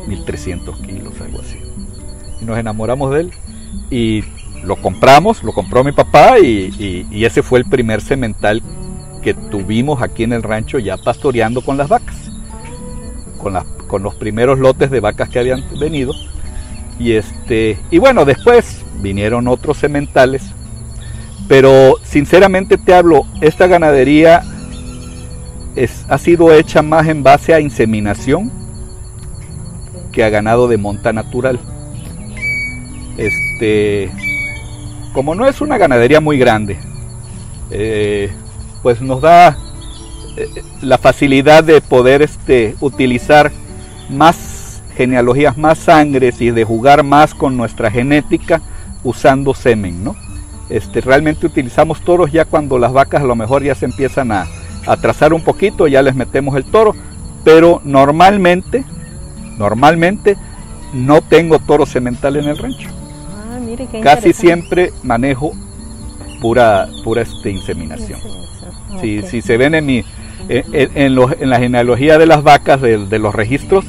[0.07, 1.59] 1300 kilos, algo así.
[2.41, 3.33] Y nos enamoramos de él
[3.91, 4.25] y
[4.63, 8.63] lo compramos, lo compró mi papá y, ese fue el primer semental
[9.23, 12.17] que tuvimos aquí en el rancho ya pastoreando con las vacas,
[13.39, 13.55] con,
[13.87, 16.13] con los primeros lotes de vacas que habían venido.
[16.99, 20.43] Y, este, y bueno, después vinieron otros sementales,
[21.49, 24.43] pero sinceramente te hablo, esta ganadería
[25.77, 28.51] es, ha sido hecha más en base a inseminación
[30.13, 31.61] que a ganado de monta natural.
[33.17, 34.11] Este,
[35.13, 36.79] como no es una ganadería muy grande,
[37.71, 38.31] eh,
[38.83, 39.57] pues nos da
[40.37, 40.49] eh,
[40.83, 43.53] la facilidad de poder este, utilizar
[44.09, 48.63] más genealogías, más sangres y de jugar más con nuestra genética
[49.07, 50.17] usando semen, ¿no?
[50.69, 54.47] Este, realmente utilizamos toros ya cuando las vacas a lo mejor ya se empiezan a,
[54.87, 56.95] a trazar un poquito, ya les metemos el toro,
[57.45, 58.85] pero normalmente,
[59.59, 60.37] normalmente
[60.93, 62.89] no tengo toro semental en el rancho.
[63.31, 63.59] Ah,
[64.03, 65.53] Casi siempre manejo
[66.41, 68.21] pura, pura este, inseminación.
[69.01, 70.05] Si, se ven en, mi,
[70.49, 71.15] en,
[71.51, 73.85] la genealogía de las vacas, de, los registros,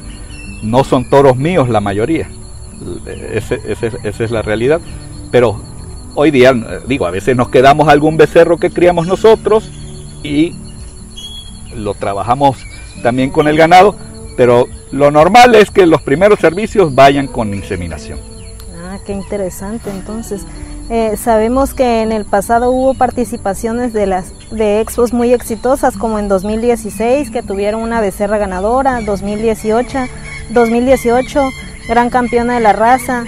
[0.62, 2.28] no son toros míos la mayoría.
[3.32, 4.80] esa es la realidad.
[5.30, 5.60] Pero
[6.14, 6.52] hoy día,
[6.86, 9.70] digo, a veces nos quedamos algún becerro que criamos nosotros
[10.22, 10.54] y
[11.74, 12.58] lo trabajamos
[13.02, 13.94] también con el ganado,
[14.36, 18.18] pero lo normal es que los primeros servicios vayan con inseminación.
[18.82, 19.90] Ah, qué interesante.
[19.90, 20.42] Entonces,
[20.90, 26.18] eh, sabemos que en el pasado hubo participaciones de las de expos muy exitosas, como
[26.18, 29.98] en 2016 que tuvieron una becerra ganadora, 2018,
[30.50, 31.40] 2018
[31.88, 33.24] gran campeona de la raza,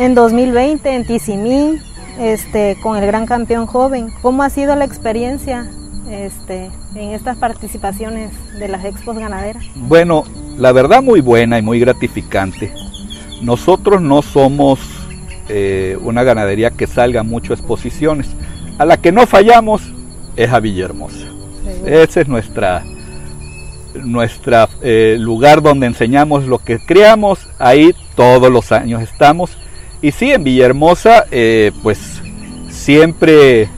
[0.00, 1.82] en 2020 en Tizimín,
[2.18, 4.08] este, con el gran campeón joven.
[4.22, 5.70] ¿Cómo ha sido la experiencia
[6.10, 9.62] este, en estas participaciones de las expos ganaderas?
[9.74, 10.24] Bueno,
[10.56, 12.72] la verdad muy buena y muy gratificante.
[13.42, 14.80] Nosotros no somos
[15.50, 18.28] eh, una ganadería que salga mucho a exposiciones.
[18.78, 19.82] A la que no fallamos
[20.34, 21.26] es a Villahermosa.
[21.84, 22.84] Ese es nuestra
[24.02, 27.46] nuestra eh, lugar donde enseñamos lo que creamos.
[27.58, 29.58] Ahí todos los años estamos.
[30.02, 32.22] Y sí, en Villahermosa, eh, pues
[32.70, 33.68] siempre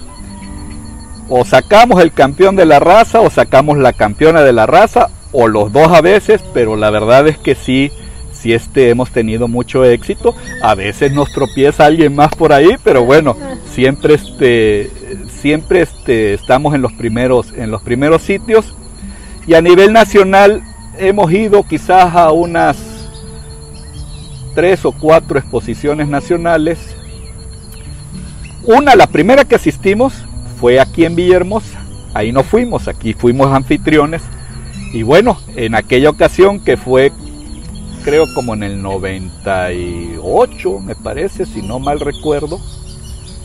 [1.29, 5.49] o sacamos el campeón de la raza o sacamos la campeona de la raza o
[5.49, 7.91] los dos a veces, pero la verdad es que sí,
[8.33, 10.35] sí este, hemos tenido mucho éxito.
[10.63, 13.37] A veces nos tropieza alguien más por ahí, pero bueno,
[13.73, 14.91] siempre este,
[15.41, 18.75] siempre este, estamos en los primeros, en los primeros sitios.
[19.47, 20.63] Y a nivel nacional
[20.99, 22.92] hemos ido quizás a unas
[24.55, 26.79] tres o cuatro exposiciones nacionales.
[28.65, 30.15] Una, la primera que asistimos,
[30.63, 31.81] fue aquí en Villahermosa.
[32.15, 34.23] Ahí no fuimos, aquí fuimos anfitriones.
[34.93, 37.11] Y bueno, en aquella ocasión que fue,
[38.05, 42.61] creo como en el 98, me parece, si no mal recuerdo,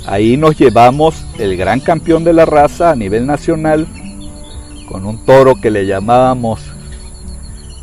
[0.06, 3.88] ahí nos llevamos el gran campeón de la raza a nivel nacional,
[4.90, 6.62] con un toro que le llamábamos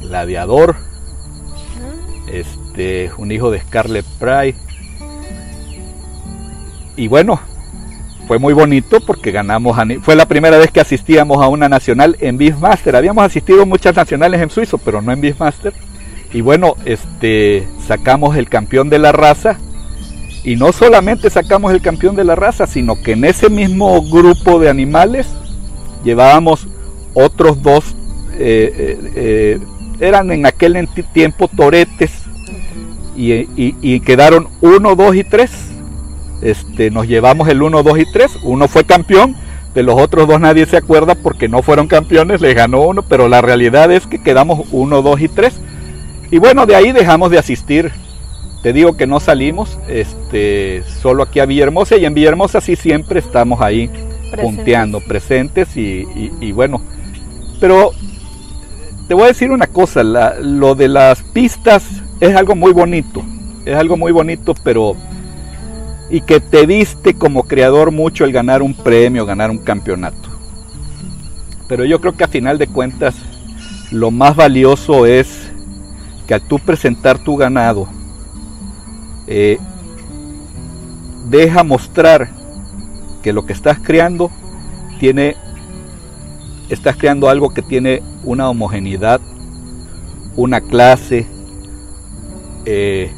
[0.02, 0.76] gladiador,
[3.18, 4.56] un hijo de Scarlett Pride.
[6.96, 7.40] Y bueno,
[8.26, 12.38] fue muy bonito porque ganamos, fue la primera vez que asistíamos a una nacional en
[12.38, 12.96] Beefmaster.
[12.96, 15.72] Habíamos asistido a muchas nacionales en Suizo, pero no en Beefmaster.
[16.32, 19.58] Y bueno, este, sacamos el campeón de la raza.
[20.42, 24.58] Y no solamente sacamos el campeón de la raza, sino que en ese mismo grupo
[24.58, 25.28] de animales
[26.04, 26.66] llevábamos
[27.14, 27.94] otros dos,
[28.38, 29.60] eh, eh, eh,
[30.00, 32.23] eran en aquel tiempo toretes,
[33.16, 35.50] y, y quedaron uno, dos y tres
[36.44, 38.38] este, nos llevamos el 1, 2 y 3.
[38.42, 39.34] Uno fue campeón,
[39.74, 43.28] de los otros dos nadie se acuerda porque no fueron campeones, le ganó uno, pero
[43.28, 45.60] la realidad es que quedamos 1, 2 y 3.
[46.30, 47.92] Y bueno, de ahí dejamos de asistir.
[48.62, 53.20] Te digo que no salimos, este, solo aquí a Villahermosa y en Villahermosa sí siempre
[53.20, 53.90] estamos ahí
[54.40, 56.06] punteando, presentes y,
[56.40, 56.82] y, bueno,
[57.60, 57.92] pero
[59.06, 61.84] te voy a decir una cosa, lo de las pistas
[62.20, 63.22] es algo muy bonito,
[63.64, 64.96] es algo muy bonito, pero
[66.10, 70.28] y que te diste como creador mucho el ganar un premio, ganar un campeonato.
[71.66, 73.14] Pero yo creo que a final de cuentas
[73.90, 75.50] lo más valioso es
[76.26, 77.88] que al tú presentar tu ganado,
[79.26, 79.58] eh,
[81.28, 82.30] deja mostrar
[83.22, 84.30] que lo que estás creando
[85.00, 85.36] tiene,
[86.68, 89.20] estás creando algo que tiene una homogeneidad,
[90.36, 91.26] una clase,
[92.64, 93.12] eh,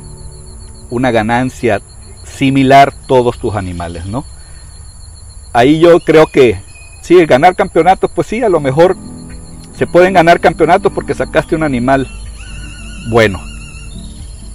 [0.90, 1.80] una ganancia
[2.24, 4.24] similar todos tus animales, ¿no?
[5.52, 6.60] Ahí yo creo que
[7.02, 8.96] sí, ganar campeonatos, pues sí, a lo mejor
[9.76, 12.06] se pueden ganar campeonatos porque sacaste un animal
[13.10, 13.40] bueno.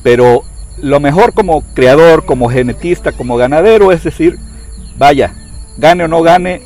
[0.04, 0.44] Pero
[0.78, 4.40] lo mejor como creador, como genetista, como ganadero, es decir,
[4.98, 5.34] vaya,
[5.78, 6.62] gane o no gane,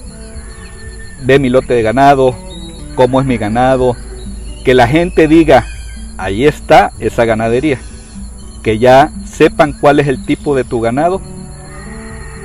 [1.23, 2.35] ve mi lote de ganado,
[2.95, 3.95] cómo es mi ganado,
[4.63, 5.65] que la gente diga,
[6.17, 7.79] ahí está esa ganadería,
[8.65, 11.21] que ya sepan cuál es el tipo de tu ganado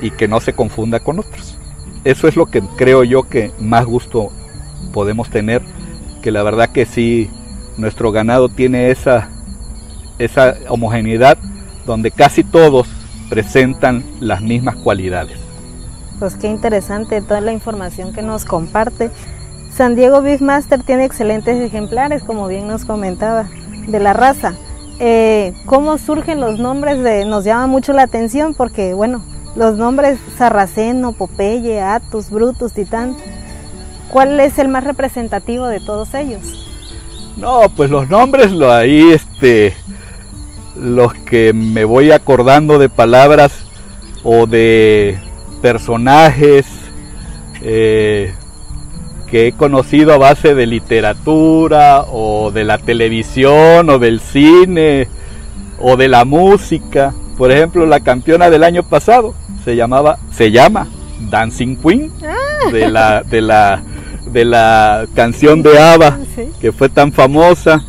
[0.03, 1.57] y que no se confunda con otros.
[2.05, 4.31] Eso es lo que creo yo que más gusto
[4.93, 5.63] podemos tener,
[6.21, 7.31] que la verdad que sí,
[7.79, 9.31] nuestro ganado tiene esa,
[10.19, 11.39] esa homogeneidad
[11.87, 12.87] donde casi todos
[13.31, 15.39] presentan las mismas cualidades.
[16.19, 19.11] Pues qué interesante toda la información que nos comparte.
[19.75, 23.49] San Diego Beefmaster tiene excelentes ejemplares, como bien nos comentaba,
[23.87, 24.55] de la raza.
[25.03, 27.03] Eh, ¿Cómo surgen los nombres?
[27.03, 29.25] De, nos llama mucho la atención porque, bueno,
[29.57, 33.17] los nombres Sarraceno, Popeye, Atus, Brutus, Titán,
[34.11, 36.69] ¿cuál es el más representativo de todos ellos?
[37.39, 39.75] No, pues los nombres, lo ahí, este,
[40.77, 43.53] los que me voy acordando de palabras
[44.23, 45.19] o de
[45.63, 46.67] personajes
[47.63, 48.35] eh,
[49.31, 55.09] que he conocido a base de literatura o de la televisión o del cine
[55.79, 57.15] o de la música.
[57.39, 60.89] Por ejemplo, la campeona del año pasado se llamaba, se llama
[61.31, 62.71] Dancing Queen ah.
[62.73, 63.83] de la de la
[64.27, 66.19] de la canción de ABBA
[66.61, 67.85] que fue tan famosa.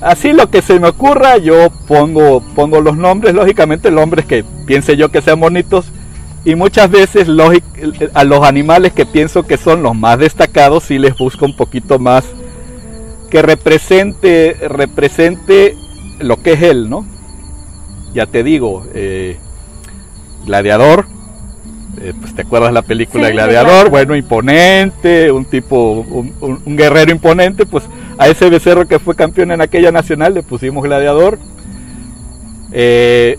[0.00, 4.96] Así lo que se me ocurra, yo pongo pongo los nombres, lógicamente nombres que piense
[4.96, 5.86] yo que sean bonitos
[6.44, 7.28] y muchas veces
[8.14, 11.98] a los animales que pienso que son los más destacados sí les busco un poquito
[11.98, 12.24] más
[13.30, 15.74] que represente, represente
[16.18, 17.06] lo que es él, ¿no?
[18.12, 19.38] Ya te digo, eh,
[20.44, 21.06] Gladiador,
[21.98, 26.04] eh, pues te acuerdas la película Gladiador, bueno, imponente, un tipo,
[26.40, 27.84] un, guerrero imponente, pues
[28.18, 31.38] a ese becerro que fue campeón en aquella nacional le pusimos Gladiador.
[32.72, 33.38] Eh,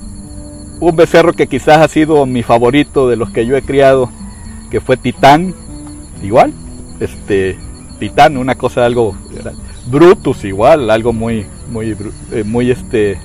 [0.90, 4.10] un becerro que quizás ha sido mi favorito de los que yo he criado,
[4.70, 5.54] que fue Titán,
[6.22, 6.54] igual,
[7.00, 7.58] este,
[8.00, 9.16] Titán, una cosa algo,
[9.88, 11.96] Brutus igual, algo muy, muy,
[12.32, 13.18] eh, muy este,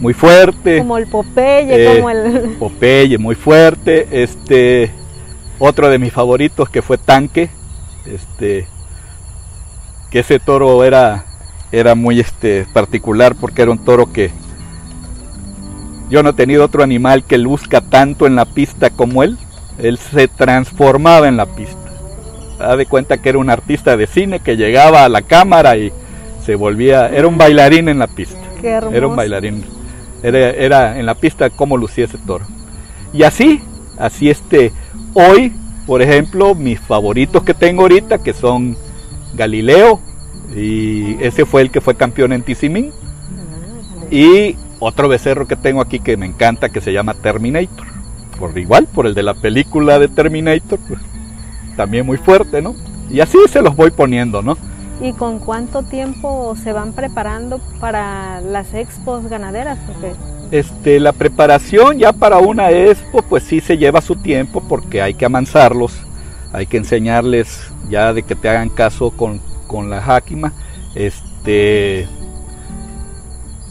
[0.00, 0.78] muy fuerte.
[0.78, 2.56] Como el Popeye, eh, como el...
[2.58, 4.90] Popeye, muy fuerte, este,
[5.58, 7.50] otro de mis favoritos que fue Tanque,
[8.06, 8.66] este,
[10.10, 11.24] que ese toro era,
[11.72, 14.30] era muy este, particular porque era un toro que,
[16.10, 19.36] yo no he tenido otro animal que luzca tanto en la pista como él.
[19.78, 21.76] Él se transformaba en la pista.
[22.58, 25.92] Da de cuenta que era un artista de cine que llegaba a la cámara y
[26.44, 28.38] se volvía, era un bailarín en la pista.
[28.62, 29.64] era un bailarín.
[30.22, 32.46] Era, era en la pista como lucía ese toro.
[33.12, 33.62] Y así,
[33.98, 34.72] así este,
[35.14, 35.52] hoy,
[35.86, 38.76] por ejemplo, mis favoritos que tengo ahorita, que son
[39.34, 40.00] Galileo,
[40.56, 42.90] y ese fue el que fue campeón en Tizimín.
[42.90, 47.86] Ah, y otro becerro que tengo aquí que me encanta que se llama Terminator.
[48.38, 51.00] Por igual, por el de la película de Terminator, pues
[51.76, 52.74] también muy fuerte, ¿no?
[53.10, 54.56] Y así se los voy poniendo, ¿no?
[55.00, 59.78] ¿Y con cuánto tiempo se van preparando para las expos ganaderas?
[60.50, 65.14] Este, la preparación ya para una expo, pues sí se lleva su tiempo porque hay
[65.14, 65.96] que amansarlos,
[66.52, 70.52] hay que enseñarles ya de que te hagan caso con, con la jáquima.
[70.94, 72.08] Este,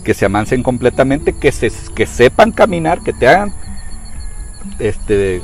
[0.08, 3.52] que se amansen completamente, que, se, que sepan caminar, que te hagan,
[4.80, 5.42] este,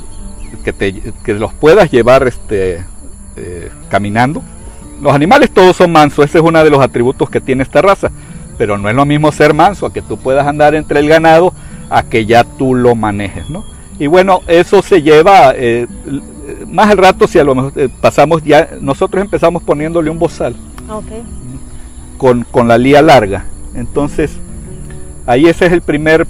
[0.64, 2.82] que, te, que los puedas llevar este,
[3.36, 4.42] eh, caminando.
[5.02, 8.10] Los animales todos son mansos, ese es uno de los atributos que tiene esta raza,
[8.56, 11.52] pero no es lo mismo ser manso a que tú puedas andar entre el ganado
[11.90, 13.66] a que ya tú lo manejes, ¿no?
[13.98, 15.86] Y bueno, eso se lleva, eh,
[16.68, 20.56] más al rato si a lo mejor eh, pasamos ya, nosotros empezamos poniéndole un bozal.
[22.16, 23.44] Con, con la lía larga.
[23.74, 24.38] Entonces,
[25.26, 26.26] Ahí ese es el primer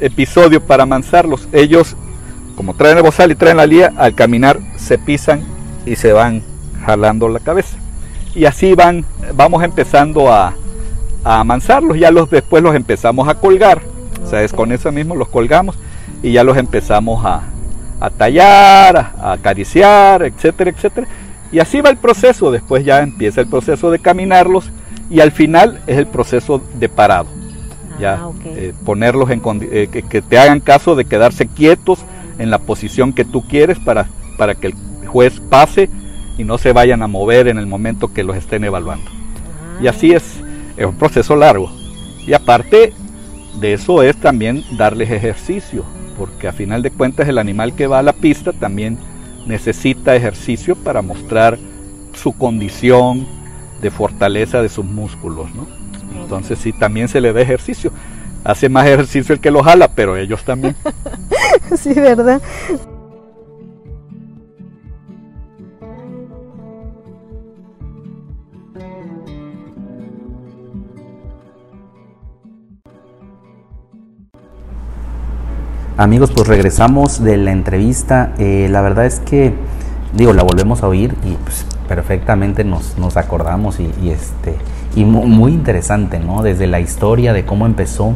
[0.00, 1.48] episodio para amansarlos.
[1.52, 1.96] Ellos,
[2.54, 5.42] como traen el bozal y traen la lía, al caminar se pisan
[5.86, 6.42] y se van
[6.84, 7.78] jalando la cabeza.
[8.34, 10.54] Y así van, vamos empezando a,
[11.24, 11.98] a amansarlos.
[11.98, 13.80] Ya los después los empezamos a colgar.
[14.22, 15.76] O sea, es con eso mismo los colgamos
[16.22, 17.44] y ya los empezamos a,
[18.00, 21.06] a tallar, a, acariciar, etcétera, etcétera.
[21.50, 22.50] Y así va el proceso.
[22.50, 24.70] Después ya empieza el proceso de caminarlos
[25.08, 27.39] y al final es el proceso de parado
[28.00, 32.00] ya ah, eh, ponerlos en eh, que, te hagan caso de quedarse quietos
[32.38, 34.74] en la posición que tú quieres para, para que el
[35.06, 35.90] juez pase
[36.38, 39.10] y no se vayan a mover en el momento que los estén evaluando.
[39.80, 40.40] Y así es,
[40.76, 41.70] es un proceso largo.
[42.26, 42.92] Y aparte
[43.60, 45.84] de eso es también darles ejercicio,
[46.16, 48.98] porque a final de cuentas el animal que va a la pista también
[49.46, 51.58] necesita ejercicio para mostrar
[52.14, 53.26] su condición
[53.80, 55.79] de fortaleza de sus músculos, ¿no?
[56.30, 57.90] Entonces sí, también se le da ejercicio.
[58.44, 60.76] Hace más ejercicio el que lo jala, pero ellos también.
[61.76, 62.40] sí, ¿verdad?
[75.96, 78.34] Amigos, pues regresamos de la entrevista.
[78.38, 79.52] Eh, la verdad es que,
[80.14, 84.54] digo, la volvemos a oír y pues, perfectamente nos, nos acordamos y, este
[84.96, 86.42] y muy, interesante, ¿no?
[86.42, 88.14] Desde la historia de cómo empezó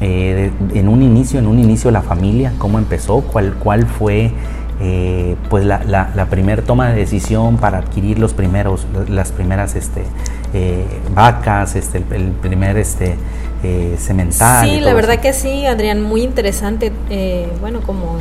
[0.00, 4.32] eh, en un inicio, en un inicio la familia, cómo empezó, cuál, cuál fue
[4.80, 10.04] eh, pues la, la, primer toma de decisión para adquirir los primeros, las primeras este,
[11.14, 13.16] vacas, este, el primer este,
[13.64, 14.68] eh, cemental.
[14.68, 16.92] Sí, la verdad que sí, Adrián, muy interesante.
[17.10, 18.16] Eh, bueno, como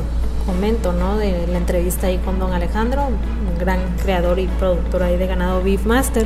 [0.46, 1.18] comento, ¿no?
[1.18, 3.10] De la entrevista ahí con don Alejandro,
[3.62, 6.26] gran creador y productor ahí de ganado Beefmaster,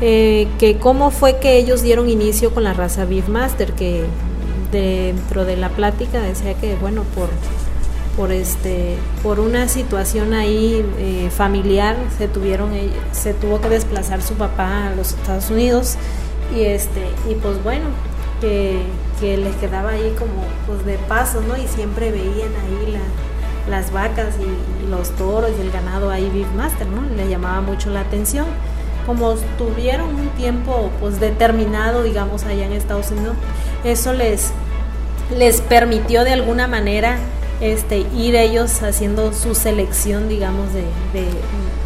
[0.00, 4.04] eh, que cómo fue que ellos dieron inicio con la raza Beefmaster, que
[4.72, 7.28] dentro de la plática decía que, bueno, por
[8.16, 12.72] por este por una situación ahí eh, familiar se tuvieron
[13.12, 15.94] se tuvo que desplazar su papá a los Estados Unidos
[16.54, 17.84] y este y pues bueno
[18.40, 18.82] que,
[19.20, 21.56] les quedaba ahí como pues de paso, ¿no?
[21.56, 22.92] Y siempre veían ahí
[23.70, 27.02] las vacas y, los toros y el ganado ahí Beefmaster, ¿no?
[27.14, 28.46] Le llamaba mucho la atención.
[29.06, 33.34] Como tuvieron un tiempo pues determinado, digamos, allá en Estados Unidos,
[33.84, 34.50] eso les,
[35.36, 37.18] les permitió de alguna manera
[37.60, 40.84] este, ir ellos haciendo su selección, digamos, de,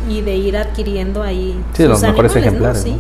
[0.09, 2.83] y de ir adquiriendo ahí sí, los mejores ejemplares.
[2.83, 2.99] ¿Sí?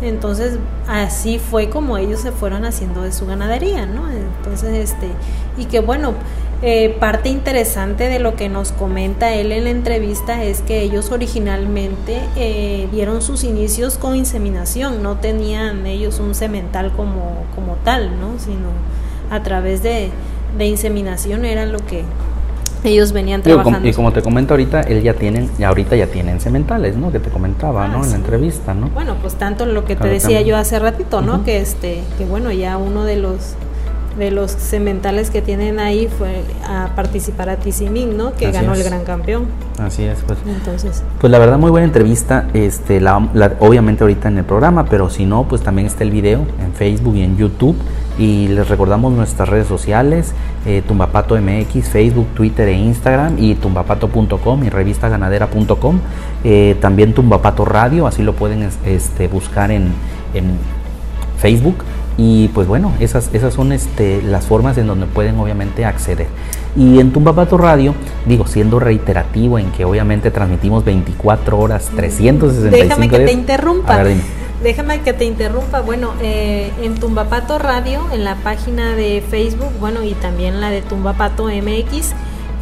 [0.00, 4.08] Entonces, así fue como ellos se fueron haciendo de su ganadería, ¿no?
[4.10, 5.08] Entonces, este,
[5.56, 6.14] y que bueno,
[6.60, 11.12] eh, parte interesante de lo que nos comenta él en la entrevista es que ellos
[11.12, 18.18] originalmente eh, dieron sus inicios con inseminación, no tenían ellos un semental como, como tal,
[18.20, 18.38] ¿no?
[18.38, 18.70] Sino
[19.30, 20.10] a través de,
[20.56, 22.02] de inseminación era lo que
[22.84, 23.88] ellos venían trabajando.
[23.88, 27.12] y como te comento ahorita, él ya tienen, ya ahorita ya tienen sementales, ¿no?
[27.12, 28.04] Que te comentaba, ah, ¿no?
[28.04, 28.88] En la entrevista, ¿no?
[28.90, 31.44] Bueno, pues tanto lo que te decía yo hace ratito, ¿no?
[31.44, 33.54] Que este, que bueno, ya uno de los
[34.18, 38.34] de los sementales que tienen ahí fue a participar a Tizimín, ¿no?
[38.34, 39.46] Que ganó el gran campeón.
[39.78, 40.38] Así es, pues.
[40.46, 41.02] Entonces.
[41.20, 42.48] Pues la verdad, muy buena entrevista.
[42.52, 43.16] Este, la,
[43.60, 47.14] obviamente ahorita en el programa, pero si no, pues también está el video en Facebook
[47.16, 47.76] y en YouTube.
[48.18, 50.32] Y les recordamos nuestras redes sociales,
[50.66, 56.00] eh, Tumbapato MX, Facebook, Twitter e Instagram y tumbapato.com y revistaganadera.com.
[56.42, 59.92] Eh, también Tumbapato Radio, así lo pueden este, buscar en,
[60.34, 60.58] en
[61.38, 61.84] Facebook.
[62.18, 66.26] Y pues bueno, esas, esas son este, las formas en donde pueden obviamente acceder.
[66.76, 67.94] Y en Tumbapato Radio,
[68.26, 74.04] digo, siendo reiterativo en que obviamente transmitimos 24 horas, 365 Déjame que te interrumpa.
[74.62, 75.80] Déjame que te interrumpa.
[75.80, 80.82] Bueno, eh, en Tumbapato Radio, en la página de Facebook, bueno, y también la de
[80.82, 82.12] Tumbapato MX,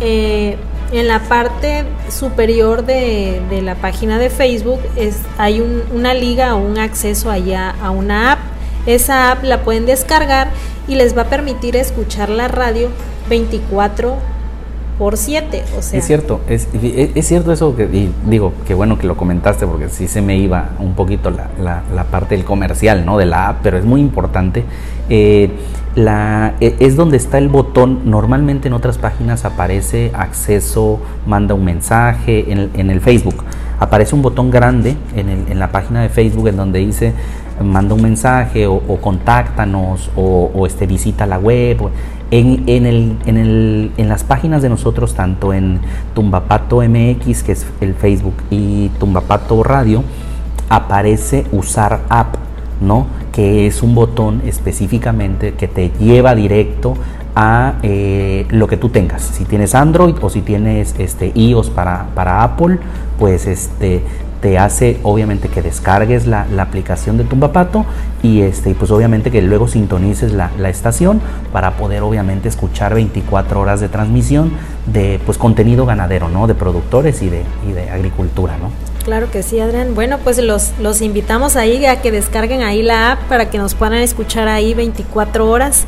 [0.01, 0.57] eh,
[0.93, 6.79] en la parte superior de, la página de Facebook es, hay una liga o un
[6.79, 8.39] acceso allá a una app.
[8.87, 10.49] Esa app la pueden descargar
[10.89, 12.89] y les va a permitir escuchar la radio
[13.29, 14.17] 24
[14.99, 15.65] por 7.
[15.77, 15.99] O sea.
[15.99, 19.89] Es cierto, es, es, cierto eso que y digo, que bueno que lo comentaste porque
[19.89, 23.19] sí se me iba un poquito la, la, parte del comercial, ¿no?
[23.19, 24.65] De la app, pero es muy importante.
[25.09, 25.51] Eh,
[25.95, 31.65] la, e, es donde está el botón, normalmente en otras páginas aparece acceso, manda un
[31.65, 33.45] mensaje, en el, en el Facebook
[33.79, 37.13] aparece un botón grande en, el, en, la página de Facebook en donde dice
[37.63, 41.89] manda un mensaje o, contáctanos o, este, visita la web.
[42.31, 45.81] En, en, el, en, el, en, las páginas de nosotros, tanto en
[46.15, 50.03] Tumbapato MX, que es el Facebook, y Tumbapato Radio,
[50.69, 52.35] aparece usar app,
[52.81, 53.07] ¿no?
[53.33, 56.95] Que es un botón específicamente que te lleva directo
[57.37, 59.23] a eh, lo que tú tengas.
[59.23, 62.79] Si tienes Android o si tienes este, iOS para, para Apple,
[63.19, 64.03] pues este,
[64.47, 67.85] te hace obviamente que descargues la, aplicación de Tumbapato
[68.23, 71.21] y este pues obviamente que luego sintonices la, estación
[71.53, 74.53] para poder obviamente escuchar 24 horas de transmisión
[74.87, 76.47] de pues contenido ganadero, ¿no?
[76.47, 78.71] De productores y de, agricultura, ¿no?
[79.05, 79.97] Claro que sí, Adrián.
[79.97, 83.75] Bueno, pues los, los invitamos ahí a que descarguen ahí la app para que nos
[83.75, 85.87] puedan escuchar ahí 24 horas.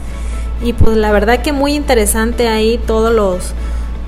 [0.64, 3.52] Y pues la verdad que muy interesante ahí todos los,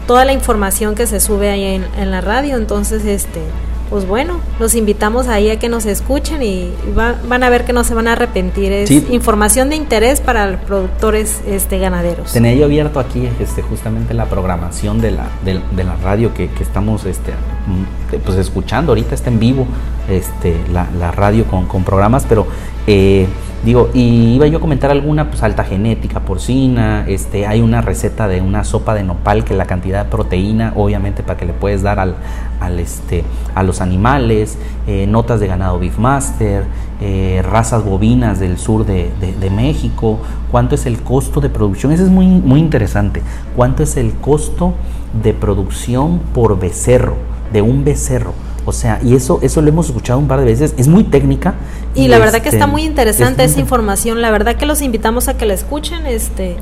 [0.08, 2.56] toda la información que se sube ahí en la radio.
[2.56, 3.42] Entonces, este,
[3.90, 7.82] pues bueno, los invitamos ahí a que nos escuchen y van a ver que no
[7.82, 8.72] se van a arrepentir.
[8.72, 12.32] Es información de interés para productores este, ganaderos.
[12.32, 17.04] Tenía yo abierto aquí este, justamente la programación de la, de, la radio que, estamos
[17.04, 18.92] este, mm, pues escuchando.
[18.92, 19.66] Ahorita está en vivo
[20.08, 22.46] este, la, radio con, con programas, pero...
[22.86, 23.26] Eh,
[23.62, 28.26] Digo, y iba yo a comentar alguna pues alta genética porcina, este, hay una receta
[28.26, 31.82] de una sopa de nopal que la cantidad de proteína, obviamente para que le puedes
[31.82, 32.16] dar al,
[32.60, 36.64] al este, a los animales, eh, notas de ganado Beefmaster,
[37.00, 40.18] eh, razas bovinas del sur de, de, México,
[40.50, 43.22] cuánto es el costo de producción, eso es muy, muy interesante,
[43.56, 44.74] cuánto es el costo
[45.22, 47.16] de producción por becerro,
[47.52, 48.34] de un becerro.
[48.66, 51.54] O sea, y eso, eso lo hemos escuchado un par de veces, es muy técnica.
[51.94, 55.28] Y, la verdad que está este, muy interesante esa información, la verdad que los invitamos
[55.28, 56.56] a que la escuchen, este,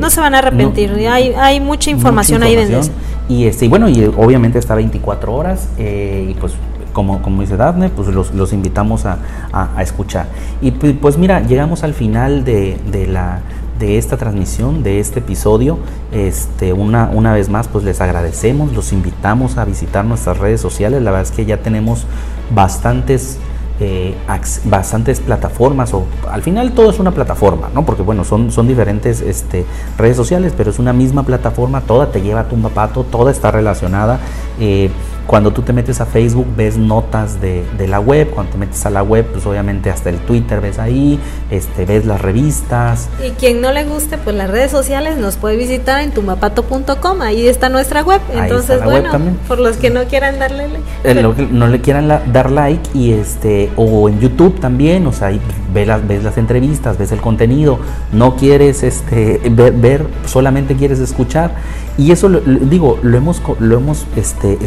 [0.00, 2.80] no se van a arrepentir, hay, hay mucha información, ahí dentro.
[3.28, 6.54] Y, este, y bueno, y obviamente está 24 horas, eh, y pues
[6.92, 9.18] como, como dice Daphne, pues los, los invitamos a,
[9.52, 10.26] a, escuchar.
[10.60, 13.40] Y pues mira, llegamos al final de, de la
[13.78, 15.78] de esta transmisión, de este episodio.
[16.12, 21.02] Este, una, una vez más, pues les agradecemos, los invitamos a visitar nuestras redes sociales.
[21.02, 22.06] La verdad es que ya tenemos
[22.54, 23.38] bastantes
[23.82, 24.14] eh,
[24.64, 27.84] bastantes plataformas o al final todo es una plataforma, ¿no?
[27.84, 29.64] Porque bueno, son, son diferentes este,
[29.98, 34.20] redes sociales, pero es una misma plataforma, toda te lleva a Tumbapato, toda está relacionada.
[34.60, 34.90] Eh,
[35.26, 38.90] cuando tú te metes a Facebook ves notas de, la web, cuando te metes a
[38.90, 41.18] la web, pues obviamente hasta el Twitter ves ahí,
[41.50, 43.08] este, ves las revistas.
[43.24, 47.46] Y quien no le guste, pues las redes sociales nos puede visitar en tumapato.com, ahí
[47.46, 48.20] está nuestra web.
[48.32, 49.10] Entonces, bueno,
[49.48, 50.84] por los que no quieran darle like.
[51.04, 55.40] Eh, no le quieran dar like y este, o en YouTube también, o sea, ahí
[55.72, 57.78] ves las, ves las entrevistas, ves el contenido,
[58.12, 61.54] no quieres este, ver, solamente quieres escuchar.
[61.98, 64.58] Y eso, lo, digo, lo hemos, lo hemos este,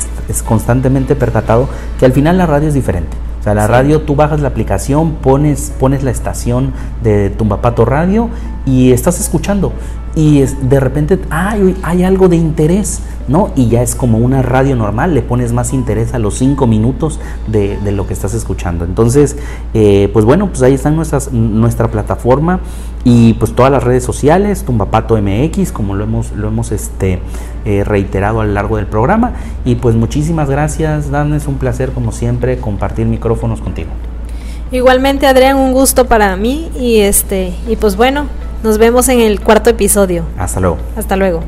[0.46, 1.68] constantemente percatado
[2.00, 3.16] que al final la radio es diferente.
[3.40, 8.30] O sea, la radio, tú bajas la aplicación, pones, pones la estación de Tumbapato Radio
[8.66, 9.72] y estás escuchando.
[10.16, 13.52] Y es, de repente hay, algo de interés, ¿no?
[13.56, 17.20] Y ya es como una radio normal, le pones más interés a los cinco minutos
[17.48, 18.86] de, lo que estás escuchando.
[18.86, 19.36] Entonces,
[19.74, 22.62] eh, pues bueno, pues ahí está nuestra plataforma
[23.04, 27.20] y pues todas las redes sociales, Tumbapato MX, como lo hemos, lo hemos este,
[27.66, 29.34] eh, reiterado a lo largo del programa.
[29.66, 33.90] Y pues muchísimas gracias, Dan, es un placer como siempre compartir micrófonos contigo.
[34.72, 38.26] Igualmente, Adrián, un gusto para mí y este y pues bueno,
[38.64, 40.24] nos vemos en el cuarto episodio.
[40.38, 40.78] Hasta luego.
[40.96, 41.42] Hasta luego.